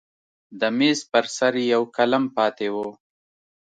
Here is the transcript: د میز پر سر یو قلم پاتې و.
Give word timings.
د 0.59 0.61
میز 0.77 0.99
پر 1.11 1.25
سر 1.35 1.53
یو 1.71 1.81
قلم 1.97 2.23
پاتې 2.37 2.67
و. 2.73 2.75